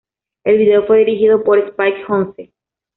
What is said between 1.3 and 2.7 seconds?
por Spike Jonze.